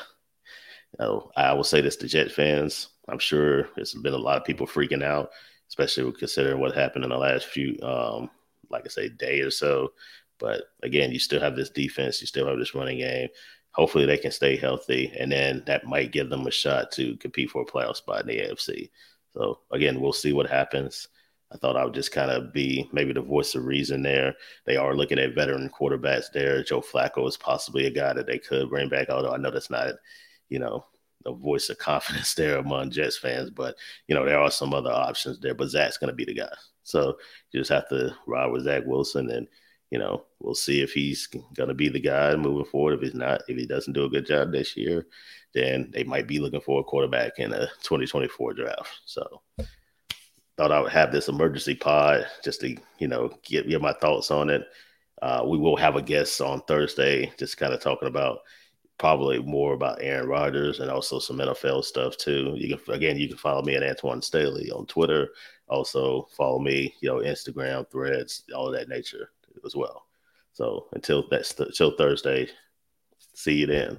You 0.98 1.04
know, 1.04 1.30
I 1.36 1.52
will 1.52 1.64
say 1.64 1.80
this 1.80 1.96
to 1.96 2.08
Jet 2.08 2.32
fans. 2.32 2.88
I'm 3.08 3.18
sure 3.18 3.68
there's 3.76 3.94
been 3.94 4.14
a 4.14 4.18
lot 4.18 4.38
of 4.38 4.44
people 4.44 4.66
freaking 4.66 5.04
out, 5.04 5.30
especially 5.68 6.04
with 6.04 6.18
considering 6.18 6.60
what 6.60 6.74
happened 6.74 7.04
in 7.04 7.10
the 7.10 7.16
last 7.16 7.46
few, 7.46 7.78
um, 7.82 8.30
like 8.70 8.84
I 8.86 8.88
say, 8.88 9.08
day 9.08 9.40
or 9.40 9.50
so. 9.50 9.92
But 10.38 10.62
again, 10.82 11.12
you 11.12 11.18
still 11.18 11.40
have 11.40 11.56
this 11.56 11.70
defense, 11.70 12.20
you 12.20 12.26
still 12.26 12.48
have 12.48 12.58
this 12.58 12.74
running 12.74 12.98
game. 12.98 13.28
Hopefully, 13.72 14.06
they 14.06 14.16
can 14.16 14.32
stay 14.32 14.56
healthy, 14.56 15.12
and 15.18 15.30
then 15.30 15.62
that 15.66 15.84
might 15.84 16.10
give 16.10 16.30
them 16.30 16.46
a 16.46 16.50
shot 16.50 16.90
to 16.92 17.16
compete 17.18 17.50
for 17.50 17.62
a 17.62 17.66
playoff 17.66 17.96
spot 17.96 18.22
in 18.22 18.26
the 18.26 18.40
AFC. 18.40 18.90
So 19.34 19.60
again, 19.70 20.00
we'll 20.00 20.12
see 20.12 20.32
what 20.32 20.48
happens. 20.48 21.08
I 21.52 21.56
thought 21.56 21.76
I 21.76 21.84
would 21.84 21.94
just 21.94 22.12
kind 22.12 22.30
of 22.30 22.52
be 22.52 22.88
maybe 22.92 23.12
the 23.12 23.22
voice 23.22 23.54
of 23.54 23.64
reason 23.64 24.02
there. 24.02 24.34
They 24.66 24.76
are 24.76 24.94
looking 24.94 25.18
at 25.18 25.34
veteran 25.34 25.70
quarterbacks 25.70 26.30
there. 26.32 26.62
Joe 26.62 26.82
Flacco 26.82 27.26
is 27.26 27.38
possibly 27.38 27.86
a 27.86 27.90
guy 27.90 28.12
that 28.12 28.26
they 28.26 28.38
could 28.38 28.68
bring 28.68 28.88
back, 28.88 29.08
although 29.08 29.32
I 29.32 29.38
know 29.38 29.50
that's 29.50 29.70
not, 29.70 29.94
you 30.50 30.58
know, 30.58 30.84
the 31.24 31.32
voice 31.32 31.70
of 31.70 31.78
confidence 31.78 32.34
there 32.34 32.58
among 32.58 32.90
Jets 32.90 33.16
fans. 33.16 33.50
But, 33.50 33.76
you 34.08 34.14
know, 34.14 34.26
there 34.26 34.38
are 34.38 34.50
some 34.50 34.74
other 34.74 34.92
options 34.92 35.40
there. 35.40 35.54
But 35.54 35.70
Zach's 35.70 35.96
going 35.96 36.10
to 36.10 36.14
be 36.14 36.26
the 36.26 36.34
guy. 36.34 36.54
So 36.82 37.16
you 37.52 37.60
just 37.60 37.70
have 37.70 37.88
to 37.88 38.14
ride 38.26 38.50
with 38.50 38.64
Zach 38.64 38.82
Wilson 38.86 39.30
and, 39.30 39.46
you 39.90 39.98
know, 39.98 40.24
we'll 40.40 40.54
see 40.54 40.82
if 40.82 40.92
he's 40.92 41.26
going 41.26 41.68
to 41.68 41.74
be 41.74 41.88
the 41.88 42.00
guy 42.00 42.36
moving 42.36 42.66
forward. 42.66 42.94
If 42.94 43.00
he's 43.00 43.14
not, 43.14 43.40
if 43.48 43.56
he 43.56 43.66
doesn't 43.66 43.94
do 43.94 44.04
a 44.04 44.10
good 44.10 44.26
job 44.26 44.52
this 44.52 44.76
year, 44.76 45.06
then 45.54 45.90
they 45.94 46.04
might 46.04 46.26
be 46.26 46.40
looking 46.40 46.60
for 46.60 46.80
a 46.80 46.84
quarterback 46.84 47.38
in 47.38 47.54
a 47.54 47.66
2024 47.82 48.52
draft. 48.52 49.00
So, 49.06 49.42
thought 50.58 50.72
I 50.72 50.80
would 50.80 50.92
have 50.92 51.12
this 51.12 51.28
emergency 51.28 51.76
pod 51.76 52.26
just 52.44 52.60
to, 52.62 52.76
you 52.98 53.06
know, 53.06 53.30
get, 53.44 53.68
get 53.68 53.80
my 53.80 53.92
thoughts 53.94 54.32
on 54.32 54.50
it. 54.50 54.66
Uh, 55.22 55.44
we 55.46 55.56
will 55.56 55.76
have 55.76 55.94
a 55.94 56.02
guest 56.02 56.40
on 56.40 56.60
Thursday, 56.62 57.32
just 57.38 57.56
kind 57.56 57.72
of 57.72 57.80
talking 57.80 58.08
about 58.08 58.40
probably 58.98 59.38
more 59.38 59.74
about 59.74 60.02
Aaron 60.02 60.28
Rodgers 60.28 60.80
and 60.80 60.90
also 60.90 61.20
some 61.20 61.38
NFL 61.38 61.84
stuff 61.84 62.16
too. 62.16 62.54
You 62.56 62.76
can 62.76 62.94
again, 62.94 63.16
you 63.16 63.28
can 63.28 63.36
follow 63.36 63.62
me 63.62 63.76
at 63.76 63.82
Antwan 63.82 64.22
Staley 64.22 64.70
on 64.72 64.86
Twitter. 64.86 65.28
Also 65.68 66.26
follow 66.36 66.58
me, 66.58 66.92
you 67.00 67.08
know, 67.08 67.18
Instagram, 67.18 67.88
Threads, 67.90 68.42
all 68.54 68.72
that 68.72 68.88
nature 68.88 69.30
as 69.64 69.76
well. 69.76 70.06
So 70.52 70.88
until 70.92 71.24
that's 71.30 71.58
until 71.60 71.96
Thursday, 71.96 72.48
see 73.34 73.54
you 73.54 73.66
then. 73.66 73.98